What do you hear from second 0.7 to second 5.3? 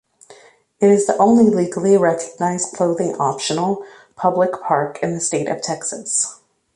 It is the only legally recognized clothing-optional public park in the